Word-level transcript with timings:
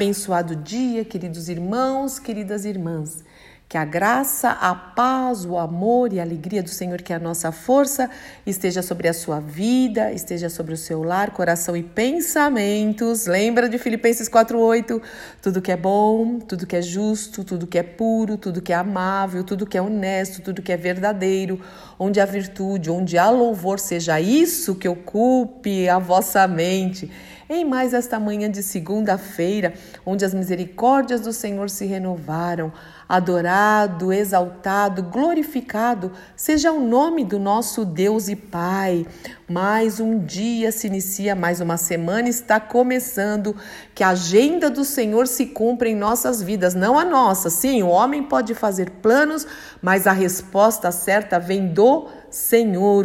Abençoado 0.00 0.56
dia, 0.56 1.04
queridos 1.04 1.50
irmãos, 1.50 2.18
queridas 2.18 2.64
irmãs. 2.64 3.22
Que 3.68 3.76
a 3.76 3.84
graça, 3.84 4.48
a 4.48 4.74
paz, 4.74 5.44
o 5.44 5.58
amor 5.58 6.10
e 6.10 6.18
a 6.18 6.22
alegria 6.22 6.62
do 6.62 6.70
Senhor, 6.70 7.02
que 7.02 7.12
é 7.12 7.16
a 7.16 7.18
nossa 7.18 7.52
força, 7.52 8.08
esteja 8.46 8.80
sobre 8.80 9.08
a 9.08 9.12
sua 9.12 9.40
vida, 9.40 10.10
esteja 10.10 10.48
sobre 10.48 10.72
o 10.72 10.76
seu 10.76 11.02
lar, 11.02 11.32
coração 11.32 11.76
e 11.76 11.82
pensamentos. 11.82 13.26
Lembra 13.26 13.68
de 13.68 13.76
Filipenses 13.76 14.26
4:8? 14.26 15.02
Tudo 15.42 15.60
que 15.60 15.70
é 15.70 15.76
bom, 15.76 16.38
tudo 16.38 16.66
que 16.66 16.76
é 16.76 16.82
justo, 16.82 17.44
tudo 17.44 17.66
que 17.66 17.78
é 17.78 17.82
puro, 17.82 18.38
tudo 18.38 18.62
que 18.62 18.72
é 18.72 18.76
amável, 18.76 19.44
tudo 19.44 19.66
que 19.66 19.76
é 19.76 19.82
honesto, 19.82 20.40
tudo 20.40 20.62
que 20.62 20.72
é 20.72 20.78
verdadeiro, 20.78 21.60
onde 21.98 22.18
há 22.20 22.24
virtude, 22.24 22.90
onde 22.90 23.18
há 23.18 23.28
louvor, 23.28 23.78
seja 23.78 24.18
isso 24.18 24.76
que 24.76 24.88
ocupe 24.88 25.90
a 25.90 25.98
vossa 25.98 26.48
mente 26.48 27.10
em 27.50 27.64
mais 27.64 27.92
esta 27.92 28.20
manhã 28.20 28.48
de 28.48 28.62
segunda-feira, 28.62 29.74
onde 30.06 30.24
as 30.24 30.32
misericórdias 30.32 31.20
do 31.20 31.32
Senhor 31.32 31.68
se 31.68 31.84
renovaram. 31.84 32.72
Adorado, 33.08 34.12
exaltado, 34.12 35.02
glorificado 35.02 36.12
seja 36.36 36.70
o 36.70 36.80
nome 36.80 37.24
do 37.24 37.40
nosso 37.40 37.84
Deus 37.84 38.28
e 38.28 38.36
Pai. 38.36 39.04
Mais 39.48 39.98
um 39.98 40.20
dia 40.24 40.70
se 40.70 40.86
inicia, 40.86 41.34
mais 41.34 41.60
uma 41.60 41.76
semana 41.76 42.28
está 42.28 42.60
começando. 42.60 43.56
Que 43.96 44.04
a 44.04 44.10
agenda 44.10 44.70
do 44.70 44.84
Senhor 44.84 45.26
se 45.26 45.46
cumpra 45.46 45.88
em 45.88 45.96
nossas 45.96 46.40
vidas, 46.40 46.76
não 46.76 46.96
a 46.96 47.04
nossa. 47.04 47.50
Sim, 47.50 47.82
o 47.82 47.88
homem 47.88 48.22
pode 48.22 48.54
fazer 48.54 48.90
planos, 49.02 49.44
mas 49.82 50.06
a 50.06 50.12
resposta 50.12 50.92
certa 50.92 51.40
vem 51.40 51.66
do 51.66 51.80
Senhor, 51.80 52.19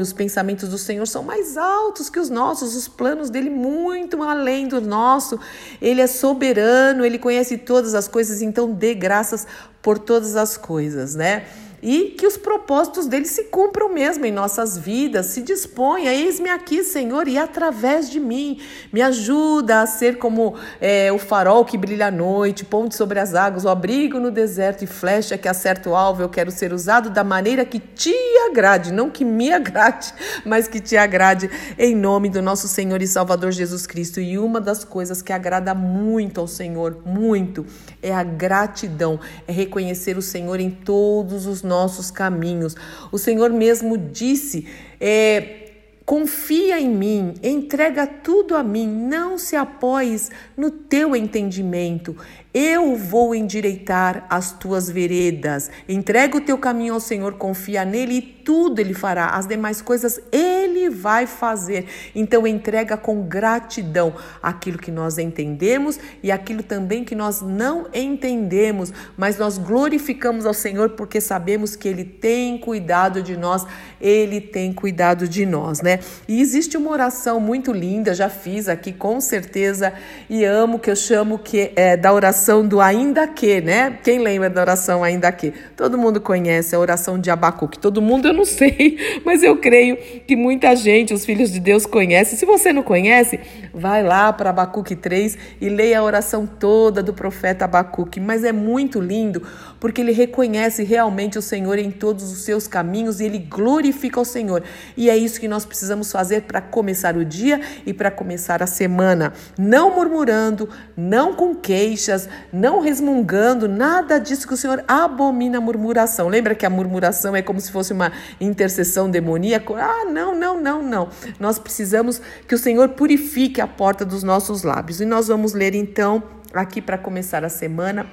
os 0.02 0.14
pensamentos 0.14 0.70
do 0.70 0.78
Senhor 0.78 1.06
são 1.08 1.24
mais 1.24 1.58
altos 1.58 2.10
que 2.10 2.20
os 2.20 2.30
nossos, 2.30 2.76
os 2.76 2.88
planos 2.88 3.30
dele 3.30 3.50
muito 3.50 4.22
além 4.22 4.68
do 4.68 4.80
nosso. 4.80 5.40
Ele 5.82 6.02
é 6.02 6.08
soberano, 6.08 7.04
ele 7.04 7.18
conhece 7.18 7.58
todas 7.58 7.96
as 7.96 8.08
coisas, 8.08 8.42
então 8.42 8.72
dê 8.72 8.94
graças 8.94 9.48
por 9.82 9.98
todas 9.98 10.36
as 10.36 10.58
coisas, 10.58 11.16
né? 11.16 11.46
E 11.86 12.16
que 12.18 12.26
os 12.26 12.36
propósitos 12.36 13.06
dele 13.06 13.26
se 13.26 13.44
cumpram 13.44 13.94
mesmo 13.94 14.26
em 14.26 14.32
nossas 14.32 14.76
vidas. 14.76 15.28
Se 15.28 15.44
disponha, 15.44 16.12
eis-me 16.12 16.50
aqui, 16.50 16.84
Senhor, 16.84 17.28
e 17.28 17.38
através 17.38 18.10
de 18.10 18.20
mim 18.20 18.60
me 18.92 19.04
ajuda 19.04 19.82
a 19.82 19.86
ser 19.86 20.18
como 20.18 20.56
é, 20.82 21.12
o 21.12 21.20
farol 21.20 21.64
que 21.64 21.78
brilha 21.78 22.08
à 22.08 22.12
noite, 22.12 22.66
ponte 22.66 22.96
sobre 22.96 23.20
as 23.20 23.36
águas, 23.36 23.66
o 23.66 23.70
abrigo 23.70 24.20
no 24.20 24.32
deserto 24.32 24.84
e 24.84 24.88
flecha 24.88 25.38
que 25.38 25.48
acerta 25.48 25.88
o 25.88 25.96
alvo. 25.96 26.24
Eu 26.24 26.30
quero 26.30 26.50
ser 26.50 26.74
usado 26.74 27.12
da 27.12 27.24
maneira 27.24 27.64
que 27.64 27.78
te 27.78 28.16
agrade, 28.50 28.92
não 28.92 29.12
que 29.12 29.24
me 29.24 29.54
agrade, 29.54 30.12
mas 30.44 30.68
que 30.68 30.80
te 30.80 30.98
agrade, 30.98 31.52
em 31.78 31.96
nome 31.96 32.30
do 32.30 32.42
nosso 32.42 32.68
Senhor 32.68 33.00
e 33.00 33.06
Salvador 33.06 33.52
Jesus 33.52 33.86
Cristo. 33.86 34.20
E 34.20 34.40
uma 34.40 34.60
das 34.60 34.84
coisas 34.84 35.22
que 35.22 35.32
agrada 35.32 35.76
muito 35.76 36.42
ao 36.42 36.48
Senhor, 36.48 36.98
muito, 37.06 37.64
é 38.02 38.12
a 38.12 38.24
gratidão, 38.24 39.20
é 39.48 39.52
reconhecer 39.52 40.18
o 40.18 40.22
Senhor 40.24 40.60
em 40.60 40.72
todos 40.72 41.46
os 41.46 41.62
nossos 41.62 41.75
nossos 41.76 42.10
caminhos. 42.10 42.76
O 43.12 43.18
Senhor 43.18 43.50
mesmo 43.50 43.98
disse: 43.98 44.68
é, 45.00 45.66
Confia 46.06 46.80
em 46.80 46.88
mim, 46.88 47.34
entrega 47.42 48.06
tudo 48.06 48.56
a 48.56 48.64
mim, 48.64 48.88
não 48.88 49.40
se 49.40 49.56
apoies 49.56 50.30
no 50.56 50.70
teu 50.70 51.16
entendimento. 51.16 52.16
Eu 52.54 52.96
vou 52.96 53.34
endireitar 53.34 54.26
as 54.30 54.52
tuas 54.52 54.88
veredas. 54.88 55.72
Entrega 55.90 56.38
o 56.38 56.42
teu 56.42 56.60
caminho 56.60 56.94
ao 56.94 57.00
Senhor, 57.00 57.34
confia 57.34 57.84
nele 57.84 58.18
e 58.18 58.22
tudo 58.22 58.80
ele 58.80 58.94
fará. 58.94 59.30
As 59.30 59.48
demais 59.48 59.82
coisas 59.82 60.20
ele 60.32 60.55
vai 60.90 61.26
fazer. 61.26 61.86
Então 62.14 62.46
entrega 62.46 62.98
com 62.98 63.24
gratidão 63.24 64.14
aquilo 64.42 64.78
que 64.78 64.92
nós 64.92 65.18
entendemos 65.18 66.00
e 66.22 66.32
aquilo 66.32 66.64
também 66.64 67.04
que 67.04 67.16
nós 67.16 67.42
não 67.42 67.88
entendemos, 67.94 68.94
mas 69.18 69.38
nós 69.38 69.58
glorificamos 69.58 70.46
ao 70.46 70.54
Senhor 70.54 70.92
porque 70.92 71.20
sabemos 71.20 71.76
que 71.76 71.88
ele 71.88 72.04
tem 72.04 72.58
cuidado 72.58 73.22
de 73.22 73.38
nós, 73.38 73.66
ele 74.00 74.42
tem 74.42 74.74
cuidado 74.74 75.28
de 75.28 75.46
nós, 75.46 75.82
né? 75.82 76.00
E 76.28 76.42
existe 76.42 76.78
uma 76.78 76.92
oração 76.92 77.40
muito 77.40 77.72
linda, 77.72 78.14
já 78.14 78.30
fiz 78.30 78.68
aqui 78.68 78.92
com 78.92 79.20
certeza 79.20 79.94
e 80.30 80.44
amo 80.44 80.80
que 80.80 80.90
eu 80.90 80.96
chamo 80.96 81.40
que 81.40 81.72
é 81.76 81.98
da 81.98 82.14
oração 82.14 82.68
do 82.68 82.82
ainda 82.82 83.28
que, 83.28 83.62
né? 83.62 83.98
Quem 84.04 84.20
lembra 84.20 84.50
da 84.50 84.62
oração 84.62 85.04
ainda 85.04 85.32
que? 85.32 85.54
Todo 85.76 85.98
mundo 85.98 86.20
conhece 86.22 86.76
a 86.76 86.80
oração 86.80 87.20
de 87.20 87.30
Abacuque. 87.30 87.80
Todo 87.80 88.02
mundo 88.02 88.32
não 88.34 88.46
sei, 88.46 89.22
mas 89.24 89.44
eu 89.44 89.58
creio 89.58 89.98
que 90.26 90.36
muita 90.36 90.75
gente, 90.76 91.14
os 91.14 91.26
filhos 91.26 91.52
de 91.52 91.60
Deus, 91.60 91.86
conhecem. 91.86 92.38
Se 92.38 92.46
você 92.46 92.72
não 92.72 92.84
conhece, 92.84 93.40
vai 93.74 94.04
lá 94.04 94.32
para 94.32 94.50
Abacuque 94.50 94.96
3 94.96 95.38
e 95.60 95.70
leia 95.70 96.00
a 96.00 96.04
oração 96.04 96.46
toda 96.46 97.02
do 97.02 97.14
profeta 97.14 97.66
Abacuque. 97.66 98.20
Mas 98.20 98.44
é 98.44 98.52
muito 98.52 99.00
lindo 99.00 99.42
porque 99.80 100.02
ele 100.02 100.12
reconhece 100.12 100.84
realmente 100.84 101.38
o 101.38 101.42
Senhor 101.42 101.78
em 101.78 101.92
todos 101.92 102.32
os 102.32 102.40
seus 102.40 102.68
caminhos 102.68 103.20
e 103.20 103.26
ele 103.26 103.40
glorifica 103.40 104.20
o 104.20 104.26
Senhor. 104.26 104.64
E 104.96 105.10
é 105.10 105.18
isso 105.18 105.40
que 105.40 105.48
nós 105.48 105.66
precisamos 105.66 106.12
fazer 106.12 106.44
para 106.44 106.62
começar 106.62 107.16
o 107.16 107.26
dia 107.26 107.62
e 107.86 107.94
para 107.94 108.12
começar 108.12 108.64
a 108.64 108.68
semana. 108.68 109.34
Não 109.58 109.96
murmurando, 109.96 110.70
não 110.96 111.34
com 111.34 111.56
queixas, 111.56 112.28
não 112.52 112.80
resmungando, 112.80 113.68
nada 113.68 114.18
disso 114.20 114.48
que 114.48 114.54
o 114.54 114.58
Senhor 114.58 114.84
abomina 114.88 115.58
a 115.58 115.62
murmuração. 115.62 116.28
Lembra 116.28 116.56
que 116.56 116.66
a 116.66 116.70
murmuração 116.70 117.36
é 117.36 117.42
como 117.42 117.60
se 117.60 117.72
fosse 117.72 117.94
uma 117.94 118.12
intercessão 118.40 119.10
demoníaca. 119.10 119.74
Ah, 119.76 120.06
não, 120.06 120.34
não, 120.36 120.60
não, 120.66 120.82
não. 120.82 121.10
Nós 121.40 121.60
precisamos 121.60 122.20
que 122.48 122.56
o 122.56 122.58
Senhor 122.58 122.90
purifique 122.90 123.62
a 123.62 123.68
porta 123.68 124.04
dos 124.04 124.24
nossos 124.24 124.64
lábios. 124.64 125.00
E 125.00 125.06
nós 125.06 125.28
vamos 125.28 125.54
ler 125.54 125.76
então, 125.76 126.24
aqui 126.52 126.82
para 126.82 126.98
começar 126.98 127.46
a 127.46 127.50
semana, 127.50 128.08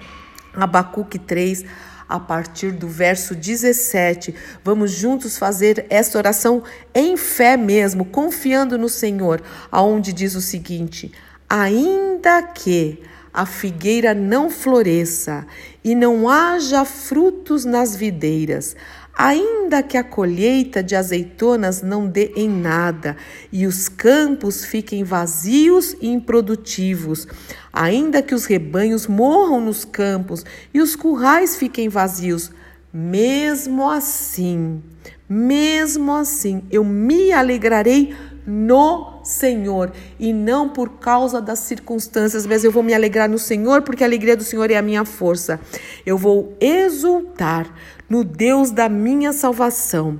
Abacuque 0.52 1.18
3, 1.18 1.64
a 2.06 2.20
partir 2.20 2.72
do 2.72 2.86
verso 2.86 3.34
17. 3.34 4.34
Vamos 4.62 4.90
juntos 4.90 5.38
fazer 5.38 5.86
esta 5.88 6.18
oração 6.18 6.62
em 6.94 7.16
fé 7.16 7.56
mesmo, 7.56 8.04
confiando 8.04 8.76
no 8.76 8.90
Senhor, 8.90 9.40
aonde 9.70 10.12
diz 10.12 10.34
o 10.34 10.40
seguinte: 10.42 11.10
ainda 11.48 12.42
que 12.42 13.02
a 13.32 13.46
figueira 13.46 14.12
não 14.12 14.50
floresça 14.50 15.46
e 15.82 15.94
não 15.94 16.28
haja 16.28 16.84
frutos 16.84 17.64
nas 17.64 17.96
videiras, 17.96 18.76
Ainda 19.14 19.82
que 19.82 19.96
a 19.96 20.02
colheita 20.02 20.82
de 20.82 20.96
azeitonas 20.96 21.82
não 21.82 22.06
dê 22.06 22.32
em 22.34 22.48
nada 22.48 23.16
e 23.52 23.66
os 23.66 23.88
campos 23.88 24.64
fiquem 24.64 25.04
vazios 25.04 25.94
e 26.00 26.08
improdutivos, 26.08 27.28
ainda 27.72 28.22
que 28.22 28.34
os 28.34 28.46
rebanhos 28.46 29.06
morram 29.06 29.60
nos 29.60 29.84
campos 29.84 30.44
e 30.72 30.80
os 30.80 30.96
currais 30.96 31.56
fiquem 31.56 31.88
vazios, 31.90 32.50
mesmo 32.92 33.88
assim, 33.88 34.82
mesmo 35.28 36.12
assim, 36.14 36.62
eu 36.70 36.82
me 36.82 37.32
alegrarei 37.32 38.14
no 38.46 39.20
Senhor 39.22 39.92
e 40.18 40.32
não 40.32 40.68
por 40.68 40.98
causa 40.98 41.40
das 41.40 41.60
circunstâncias, 41.60 42.46
mas 42.46 42.64
eu 42.64 42.72
vou 42.72 42.82
me 42.82 42.94
alegrar 42.94 43.28
no 43.28 43.38
Senhor, 43.38 43.82
porque 43.82 44.02
a 44.02 44.06
alegria 44.06 44.36
do 44.36 44.44
Senhor 44.44 44.70
é 44.70 44.76
a 44.76 44.82
minha 44.82 45.04
força. 45.04 45.60
Eu 46.04 46.18
vou 46.18 46.56
exultar 46.60 47.72
no 48.08 48.24
Deus 48.24 48.70
da 48.70 48.88
minha 48.88 49.32
salvação. 49.32 50.18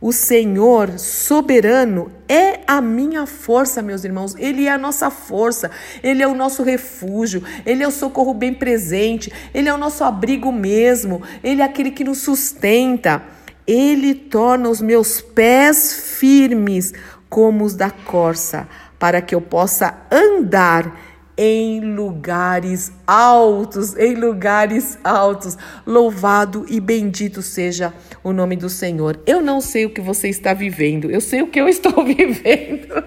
O 0.00 0.12
Senhor 0.12 0.98
soberano 0.98 2.12
é 2.28 2.60
a 2.66 2.78
minha 2.80 3.24
força, 3.24 3.80
meus 3.80 4.04
irmãos. 4.04 4.34
Ele 4.38 4.66
é 4.66 4.70
a 4.70 4.76
nossa 4.76 5.10
força, 5.10 5.70
ele 6.02 6.22
é 6.22 6.28
o 6.28 6.34
nosso 6.34 6.62
refúgio, 6.62 7.42
ele 7.64 7.82
é 7.82 7.88
o 7.88 7.90
socorro 7.90 8.34
bem 8.34 8.52
presente, 8.52 9.32
ele 9.54 9.66
é 9.66 9.72
o 9.72 9.78
nosso 9.78 10.04
abrigo 10.04 10.52
mesmo, 10.52 11.22
ele 11.42 11.62
é 11.62 11.64
aquele 11.64 11.90
que 11.90 12.04
nos 12.04 12.18
sustenta. 12.18 13.22
Ele 13.66 14.14
torna 14.14 14.68
os 14.68 14.82
meus 14.82 15.22
pés 15.22 15.94
firmes 16.18 16.92
como 17.28 17.64
os 17.64 17.74
da 17.74 17.90
corça, 17.90 18.68
para 18.98 19.20
que 19.20 19.34
eu 19.34 19.40
possa 19.40 19.94
andar 20.10 20.94
em 21.36 21.94
lugares 21.94 22.92
altos, 23.06 23.96
em 23.96 24.14
lugares 24.14 24.98
altos. 25.02 25.56
Louvado 25.86 26.64
e 26.68 26.80
bendito 26.80 27.42
seja 27.42 27.92
o 28.22 28.32
nome 28.32 28.56
do 28.56 28.68
Senhor. 28.68 29.20
Eu 29.26 29.40
não 29.40 29.60
sei 29.60 29.84
o 29.84 29.90
que 29.90 30.00
você 30.00 30.28
está 30.28 30.54
vivendo, 30.54 31.10
eu 31.10 31.20
sei 31.20 31.42
o 31.42 31.48
que 31.48 31.60
eu 31.60 31.68
estou 31.68 32.04
vivendo, 32.04 33.02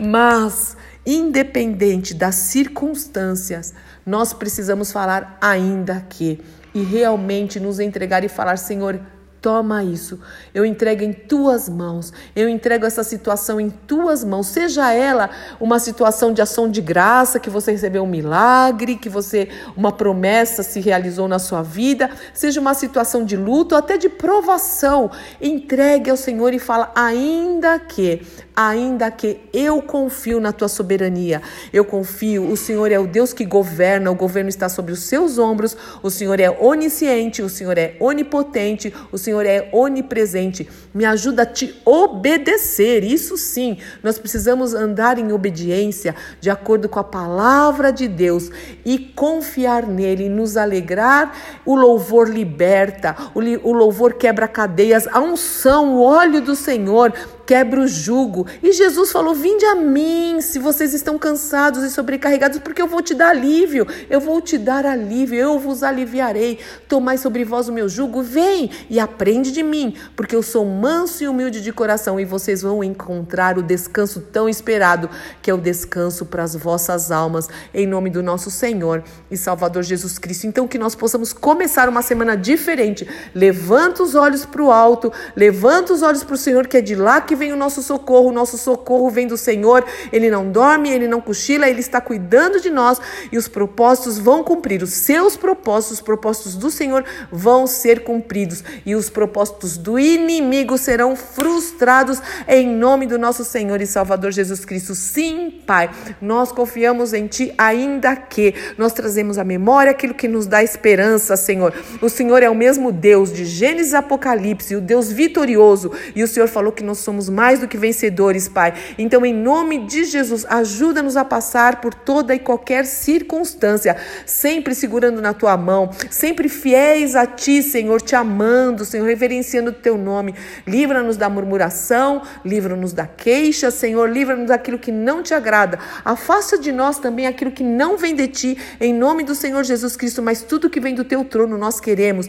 mas 0.00 0.76
independente 1.04 2.14
das 2.14 2.34
circunstâncias, 2.34 3.72
nós 4.04 4.32
precisamos 4.32 4.92
falar 4.92 5.38
ainda 5.40 6.04
que 6.08 6.40
e 6.74 6.82
realmente 6.82 7.58
nos 7.58 7.80
entregar 7.80 8.24
e 8.24 8.28
falar, 8.28 8.56
Senhor, 8.56 9.00
Toma 9.40 9.84
isso. 9.84 10.18
Eu 10.52 10.64
entrego 10.64 11.04
em 11.04 11.12
tuas 11.12 11.68
mãos. 11.68 12.12
Eu 12.34 12.48
entrego 12.48 12.84
essa 12.84 13.04
situação 13.04 13.60
em 13.60 13.70
tuas 13.70 14.24
mãos. 14.24 14.48
Seja 14.48 14.92
ela 14.92 15.30
uma 15.60 15.78
situação 15.78 16.32
de 16.32 16.42
ação 16.42 16.68
de 16.68 16.80
graça, 16.80 17.38
que 17.38 17.48
você 17.48 17.70
recebeu 17.70 18.02
um 18.02 18.06
milagre, 18.06 18.96
que 18.96 19.08
você 19.08 19.48
uma 19.76 19.92
promessa 19.92 20.62
se 20.62 20.80
realizou 20.80 21.28
na 21.28 21.38
sua 21.38 21.62
vida, 21.62 22.10
seja 22.34 22.60
uma 22.60 22.74
situação 22.74 23.24
de 23.24 23.36
luto, 23.36 23.76
até 23.76 23.96
de 23.96 24.08
provação. 24.08 25.10
Entregue 25.40 26.10
ao 26.10 26.16
Senhor 26.16 26.52
e 26.52 26.58
fala: 26.58 26.90
ainda 26.94 27.78
que 27.78 28.22
ainda 28.58 29.08
que 29.08 29.38
eu 29.52 29.80
confio 29.80 30.40
na 30.40 30.50
tua 30.50 30.66
soberania. 30.66 31.40
Eu 31.72 31.84
confio, 31.84 32.50
o 32.50 32.56
Senhor 32.56 32.90
é 32.90 32.98
o 32.98 33.06
Deus 33.06 33.32
que 33.32 33.44
governa, 33.44 34.10
o 34.10 34.16
governo 34.16 34.48
está 34.48 34.68
sobre 34.68 34.90
os 34.90 35.04
seus 35.04 35.38
ombros, 35.38 35.76
o 36.02 36.10
Senhor 36.10 36.40
é 36.40 36.50
onisciente, 36.50 37.40
o 37.40 37.48
Senhor 37.48 37.78
é 37.78 37.94
onipotente, 38.00 38.92
o 39.12 39.16
Senhor 39.16 39.46
é 39.46 39.68
onipresente. 39.72 40.68
Me 40.92 41.04
ajuda 41.04 41.42
a 41.42 41.46
te 41.46 41.80
obedecer, 41.84 43.04
isso 43.04 43.36
sim, 43.36 43.78
nós 44.02 44.18
precisamos 44.18 44.74
andar 44.74 45.20
em 45.20 45.30
obediência 45.32 46.16
de 46.40 46.50
acordo 46.50 46.88
com 46.88 46.98
a 46.98 47.04
palavra 47.04 47.92
de 47.92 48.08
Deus 48.08 48.50
e 48.84 48.98
confiar 48.98 49.86
nele, 49.86 50.28
nos 50.28 50.56
alegrar. 50.56 51.32
O 51.64 51.76
louvor 51.76 52.28
liberta, 52.28 53.14
o 53.36 53.72
louvor 53.72 54.14
quebra 54.14 54.48
cadeias, 54.48 55.06
a 55.06 55.20
unção, 55.20 55.94
o 55.94 56.02
óleo 56.02 56.40
do 56.40 56.56
Senhor 56.56 57.12
quebra 57.48 57.80
o 57.80 57.88
jugo. 57.88 58.46
E 58.62 58.72
Jesus 58.72 59.10
falou: 59.10 59.34
Vinde 59.34 59.64
a 59.64 59.74
mim, 59.74 60.38
se 60.42 60.58
vocês 60.58 60.92
estão 60.92 61.18
cansados 61.18 61.82
e 61.82 61.90
sobrecarregados, 61.90 62.58
porque 62.58 62.82
eu 62.82 62.86
vou 62.86 63.00
te 63.00 63.14
dar 63.14 63.30
alívio, 63.30 63.86
eu 64.10 64.20
vou 64.20 64.42
te 64.42 64.58
dar 64.58 64.84
alívio, 64.84 65.38
eu 65.38 65.58
vos 65.58 65.82
aliviarei. 65.82 66.58
Tomai 66.86 67.16
sobre 67.16 67.44
vós 67.44 67.66
o 67.66 67.72
meu 67.72 67.88
jugo, 67.88 68.22
vem 68.22 68.70
e 68.90 69.00
aprende 69.00 69.50
de 69.50 69.62
mim, 69.62 69.96
porque 70.14 70.36
eu 70.36 70.42
sou 70.42 70.66
manso 70.66 71.24
e 71.24 71.28
humilde 71.28 71.62
de 71.62 71.72
coração, 71.72 72.20
e 72.20 72.24
vocês 72.26 72.60
vão 72.60 72.84
encontrar 72.84 73.56
o 73.56 73.62
descanso 73.62 74.20
tão 74.20 74.46
esperado, 74.46 75.08
que 75.40 75.50
é 75.50 75.54
o 75.54 75.58
descanso 75.58 76.26
para 76.26 76.42
as 76.42 76.54
vossas 76.54 77.10
almas, 77.10 77.48
em 77.72 77.86
nome 77.86 78.10
do 78.10 78.22
nosso 78.22 78.50
Senhor 78.50 79.02
e 79.30 79.38
Salvador 79.38 79.82
Jesus 79.82 80.18
Cristo. 80.18 80.46
Então, 80.46 80.68
que 80.68 80.76
nós 80.76 80.94
possamos 80.94 81.32
começar 81.32 81.88
uma 81.88 82.02
semana 82.02 82.36
diferente. 82.36 83.08
Levanta 83.34 84.02
os 84.02 84.14
olhos 84.14 84.44
para 84.44 84.62
o 84.62 84.70
alto, 84.70 85.10
levanta 85.34 85.94
os 85.94 86.02
olhos 86.02 86.22
para 86.22 86.34
o 86.34 86.38
Senhor, 86.38 86.66
que 86.66 86.76
é 86.76 86.82
de 86.82 86.94
lá 86.94 87.22
que 87.22 87.37
vem 87.38 87.52
o 87.52 87.56
nosso 87.56 87.82
socorro, 87.82 88.28
o 88.28 88.32
nosso 88.32 88.58
socorro 88.58 89.08
vem 89.08 89.26
do 89.26 89.36
Senhor, 89.36 89.84
ele 90.12 90.30
não 90.30 90.50
dorme, 90.50 90.90
ele 90.90 91.08
não 91.08 91.20
cochila, 91.20 91.68
ele 91.68 91.80
está 91.80 92.00
cuidando 92.00 92.60
de 92.60 92.68
nós 92.68 93.00
e 93.32 93.38
os 93.38 93.48
propósitos 93.48 94.18
vão 94.18 94.44
cumprir, 94.44 94.82
os 94.82 94.90
seus 94.90 95.36
propósitos, 95.36 95.98
os 95.98 96.00
propósitos 96.02 96.56
do 96.56 96.70
Senhor 96.70 97.04
vão 97.30 97.66
ser 97.66 98.02
cumpridos 98.02 98.62
e 98.84 98.94
os 98.94 99.08
propósitos 99.08 99.78
do 99.78 99.98
inimigo 99.98 100.76
serão 100.76 101.14
frustrados 101.16 102.20
em 102.46 102.66
nome 102.66 103.06
do 103.06 103.18
nosso 103.18 103.44
Senhor 103.44 103.80
e 103.80 103.86
Salvador 103.86 104.32
Jesus 104.32 104.64
Cristo. 104.64 104.94
Sim, 104.94 105.62
Pai, 105.66 105.90
nós 106.20 106.50
confiamos 106.50 107.12
em 107.12 107.26
Ti, 107.26 107.54
ainda 107.56 108.16
que 108.16 108.54
nós 108.76 108.92
trazemos 108.92 109.38
à 109.38 109.44
memória 109.44 109.92
aquilo 109.92 110.14
que 110.14 110.26
nos 110.26 110.46
dá 110.46 110.62
esperança, 110.62 111.36
Senhor. 111.36 111.72
O 112.02 112.08
Senhor 112.08 112.42
é 112.42 112.50
o 112.50 112.54
mesmo 112.54 112.90
Deus 112.90 113.32
de 113.32 113.44
Gênesis 113.44 113.92
e 113.92 113.96
Apocalipse, 113.96 114.74
o 114.74 114.80
Deus 114.80 115.12
vitorioso, 115.12 115.92
e 116.14 116.22
o 116.22 116.28
Senhor 116.28 116.48
falou 116.48 116.72
que 116.72 116.82
nós 116.82 116.98
somos 116.98 117.27
mais 117.28 117.60
do 117.60 117.68
que 117.68 117.76
vencedores, 117.76 118.48
Pai. 118.48 118.74
Então, 118.98 119.24
em 119.24 119.34
nome 119.34 119.86
de 119.86 120.04
Jesus, 120.04 120.46
ajuda-nos 120.48 121.16
a 121.16 121.24
passar 121.24 121.80
por 121.80 121.94
toda 121.94 122.34
e 122.34 122.38
qualquer 122.38 122.86
circunstância, 122.86 123.96
sempre 124.24 124.74
segurando 124.74 125.20
na 125.20 125.32
tua 125.34 125.56
mão, 125.56 125.90
sempre 126.10 126.48
fiéis 126.48 127.14
a 127.14 127.26
ti, 127.26 127.62
Senhor, 127.62 128.00
te 128.00 128.14
amando, 128.14 128.84
Senhor, 128.84 129.06
reverenciando 129.06 129.70
o 129.70 129.74
teu 129.74 129.96
nome. 129.96 130.34
Livra-nos 130.66 131.16
da 131.16 131.28
murmuração, 131.28 132.22
livra-nos 132.44 132.92
da 132.92 133.06
queixa, 133.06 133.70
Senhor, 133.70 134.08
livra-nos 134.10 134.48
daquilo 134.48 134.78
que 134.78 134.92
não 134.92 135.22
te 135.22 135.34
agrada. 135.34 135.78
Afasta 136.04 136.58
de 136.58 136.72
nós 136.72 136.98
também 136.98 137.26
aquilo 137.26 137.50
que 137.50 137.64
não 137.64 137.96
vem 137.96 138.14
de 138.14 138.28
ti, 138.28 138.58
em 138.80 138.92
nome 138.92 139.24
do 139.24 139.34
Senhor 139.34 139.64
Jesus 139.64 139.96
Cristo, 139.96 140.22
mas 140.22 140.42
tudo 140.42 140.70
que 140.70 140.80
vem 140.80 140.94
do 140.94 141.04
teu 141.04 141.24
trono 141.24 141.58
nós 141.58 141.80
queremos. 141.80 142.28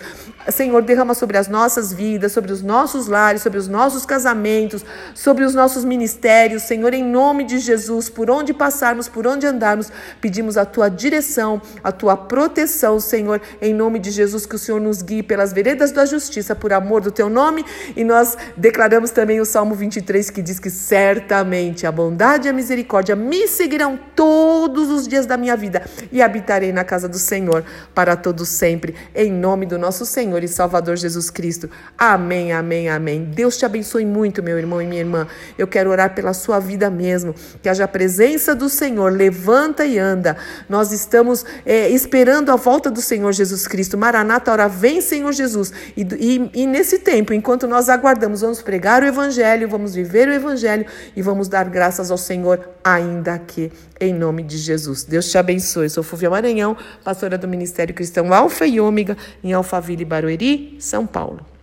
Senhor, 0.50 0.82
derrama 0.82 1.14
sobre 1.14 1.38
as 1.38 1.48
nossas 1.48 1.94
vidas, 1.94 2.32
sobre 2.32 2.52
os 2.52 2.62
nossos 2.62 3.08
lares, 3.08 3.42
sobre 3.42 3.60
os 3.60 3.68
nossos 3.68 4.06
casamentos, 4.06 4.84
sobre 5.14 5.44
os 5.44 5.54
nossos 5.54 5.84
ministérios. 5.84 6.64
Senhor, 6.64 6.94
em 6.94 7.04
nome 7.04 7.44
de 7.44 7.60
Jesus, 7.60 8.10
por 8.10 8.30
onde 8.30 8.54
passarmos, 8.54 9.08
por 9.08 9.26
onde 9.26 9.46
andarmos, 9.46 9.92
pedimos 10.22 10.58
a 10.58 10.66
tua 10.66 10.90
direção, 10.90 11.62
a 11.84 11.92
tua 11.92 12.16
proteção, 12.16 13.00
Senhor, 13.00 13.42
em 13.62 13.74
nome 13.74 14.00
de 14.00 14.12
Jesus, 14.12 14.46
que 14.46 14.56
o 14.56 14.60
Senhor 14.60 14.80
nos 14.80 15.02
guie 15.02 15.24
pelas 15.24 15.52
veredas 15.52 15.92
da 15.92 16.06
justiça, 16.06 16.56
por 16.56 16.72
amor 16.74 17.02
do 17.02 17.12
teu 17.12 17.30
nome. 17.30 17.66
E 17.96 18.04
nós 18.04 18.38
declaramos 18.56 19.12
também 19.12 19.40
o 19.40 19.46
Salmo 19.46 19.76
23, 19.76 20.30
que 20.30 20.42
diz 20.42 20.60
que 20.60 20.70
certamente 20.70 21.88
a 21.88 21.92
bondade 21.92 22.48
e 22.48 22.50
a 22.50 22.54
misericórdia 22.54 23.16
me 23.16 23.48
seguirão 23.48 24.00
todos 24.16 24.90
os 24.90 25.08
dias 25.08 25.26
da 25.26 25.38
minha 25.38 25.56
vida 25.56 25.84
e 26.12 26.22
habitarei 26.22 26.72
na 26.72 26.84
casa 26.84 27.08
do 27.08 27.18
Senhor 27.18 27.64
para 27.94 28.16
todos 28.16 28.50
sempre, 28.50 28.96
em 29.16 29.32
nome 29.32 29.66
do 29.66 29.78
nosso 29.78 30.06
Senhor 30.06 30.44
e 30.44 30.48
Salvador 30.48 30.98
Jesus 30.98 31.30
Cristo. 31.30 31.70
Amém, 31.98 32.52
amém, 32.52 32.90
amém. 32.90 33.24
Deus 33.24 33.58
te 33.58 33.66
abençoe 33.66 34.06
muito, 34.06 34.44
meu 34.44 34.58
irmão 34.58 34.69
e 34.82 34.86
minha 34.86 35.02
irmã. 35.02 35.28
Eu 35.58 35.68
quero 35.68 35.90
orar 35.90 36.14
pela 36.14 36.34
sua 36.34 36.60
vida 36.60 36.90
mesmo, 36.90 37.34
que 37.62 37.70
haja 37.70 37.86
a 37.86 37.88
presença 37.88 38.54
do 38.54 38.70
Senhor, 38.70 39.12
levanta 39.12 39.86
e 39.86 39.98
anda. 39.98 40.38
Nós 40.68 40.92
estamos 40.92 41.46
é, 41.66 41.90
esperando 41.90 42.52
a 42.52 42.56
volta 42.56 42.92
do 42.92 43.02
Senhor 43.02 43.32
Jesus 43.32 43.68
Cristo. 43.68 43.98
Maranata, 43.98 44.52
hora 44.52 44.68
vem, 44.68 45.02
Senhor 45.02 45.32
Jesus. 45.32 45.74
E, 45.96 46.02
e, 46.02 46.52
e 46.62 46.68
nesse 46.68 47.00
tempo, 47.00 47.34
enquanto 47.34 47.68
nós 47.68 47.90
aguardamos, 47.90 48.42
vamos 48.42 48.62
pregar 48.62 49.02
o 49.02 49.06
Evangelho, 49.06 49.68
vamos 49.68 49.96
viver 49.96 50.28
o 50.28 50.34
Evangelho 50.34 50.86
e 51.16 51.22
vamos 51.22 51.48
dar 51.48 51.70
graças 51.70 52.12
ao 52.12 52.18
Senhor, 52.18 52.70
ainda 52.84 53.34
aqui, 53.34 53.72
em 54.00 54.14
nome 54.14 54.44
de 54.44 54.58
Jesus. 54.58 55.04
Deus 55.04 55.30
te 55.30 55.38
abençoe. 55.38 55.90
Sou 55.90 56.04
Fúvia 56.04 56.30
Maranhão, 56.30 56.78
pastora 57.04 57.38
do 57.38 57.48
Ministério 57.48 57.94
Cristão 57.94 58.34
Alfa 58.34 58.66
e 58.66 58.80
Ômega, 58.80 59.18
em 59.44 59.54
Alphaville, 59.54 60.06
Barueri, 60.06 60.78
São 60.80 61.06
Paulo. 61.06 61.59